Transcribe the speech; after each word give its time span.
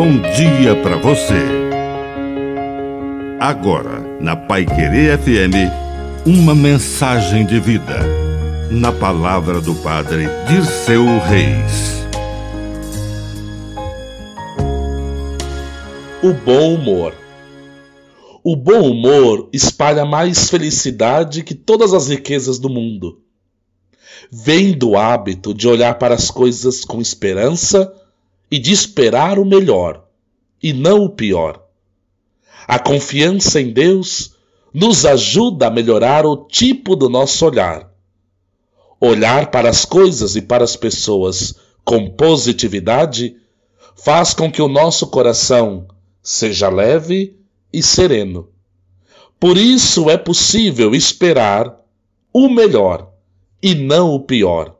bom 0.00 0.18
dia 0.32 0.74
para 0.82 0.96
você. 0.96 1.44
Agora, 3.38 4.00
na 4.18 4.34
Pai 4.34 4.64
Querer 4.64 5.18
FM, 5.18 6.24
uma 6.24 6.54
mensagem 6.54 7.44
de 7.44 7.60
vida. 7.60 7.98
Na 8.70 8.92
palavra 8.92 9.60
do 9.60 9.74
Padre 9.74 10.24
de 10.48 10.64
seu 10.64 11.04
Reis. 11.04 12.02
O 16.22 16.32
bom 16.32 16.76
humor. 16.76 17.12
O 18.42 18.56
bom 18.56 18.92
humor 18.92 19.50
espalha 19.52 20.06
mais 20.06 20.48
felicidade 20.48 21.44
que 21.44 21.54
todas 21.54 21.92
as 21.92 22.08
riquezas 22.08 22.58
do 22.58 22.70
mundo. 22.70 23.20
Vem 24.32 24.72
do 24.72 24.96
hábito 24.96 25.52
de 25.52 25.68
olhar 25.68 25.98
para 25.98 26.14
as 26.14 26.30
coisas 26.30 26.86
com 26.86 27.02
esperança 27.02 27.99
e 28.50 28.58
de 28.58 28.72
esperar 28.72 29.38
o 29.38 29.44
melhor 29.44 30.06
e 30.62 30.72
não 30.72 31.04
o 31.04 31.10
pior. 31.10 31.62
A 32.66 32.78
confiança 32.78 33.60
em 33.60 33.72
Deus 33.72 34.34
nos 34.72 35.04
ajuda 35.04 35.66
a 35.66 35.70
melhorar 35.70 36.26
o 36.26 36.36
tipo 36.46 36.94
do 36.94 37.08
nosso 37.08 37.44
olhar. 37.46 37.90
Olhar 39.00 39.50
para 39.50 39.68
as 39.68 39.84
coisas 39.84 40.36
e 40.36 40.42
para 40.42 40.64
as 40.64 40.76
pessoas 40.76 41.54
com 41.84 42.10
positividade 42.10 43.36
faz 43.96 44.34
com 44.34 44.50
que 44.50 44.62
o 44.62 44.68
nosso 44.68 45.06
coração 45.08 45.88
seja 46.22 46.68
leve 46.68 47.38
e 47.72 47.82
sereno. 47.82 48.48
Por 49.38 49.56
isso 49.56 50.10
é 50.10 50.16
possível 50.16 50.94
esperar 50.94 51.80
o 52.32 52.48
melhor 52.48 53.10
e 53.62 53.74
não 53.74 54.10
o 54.10 54.20
pior. 54.20 54.76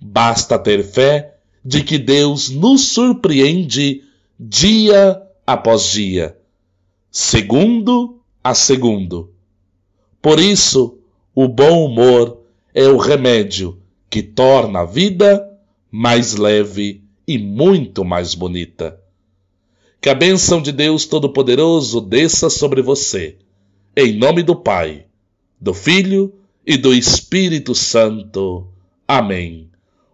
Basta 0.00 0.58
ter 0.58 0.82
fé 0.82 1.33
de 1.64 1.82
que 1.82 1.96
Deus 1.98 2.50
nos 2.50 2.88
surpreende 2.88 4.02
dia 4.38 5.22
após 5.46 5.90
dia, 5.90 6.36
segundo 7.10 8.20
a 8.42 8.54
segundo. 8.54 9.32
Por 10.20 10.38
isso, 10.38 10.98
o 11.34 11.48
bom 11.48 11.86
humor 11.86 12.42
é 12.74 12.86
o 12.86 12.98
remédio 12.98 13.78
que 14.10 14.22
torna 14.22 14.80
a 14.80 14.84
vida 14.84 15.50
mais 15.90 16.34
leve 16.34 17.02
e 17.26 17.38
muito 17.38 18.04
mais 18.04 18.34
bonita. 18.34 19.00
Que 20.00 20.10
a 20.10 20.14
bênção 20.14 20.60
de 20.60 20.70
Deus 20.70 21.06
Todo-Poderoso 21.06 22.00
desça 22.00 22.50
sobre 22.50 22.82
você, 22.82 23.38
em 23.96 24.12
nome 24.12 24.42
do 24.42 24.54
Pai, 24.54 25.06
do 25.58 25.72
Filho 25.72 26.34
e 26.66 26.76
do 26.76 26.92
Espírito 26.92 27.74
Santo. 27.74 28.66
Amém. 29.08 29.70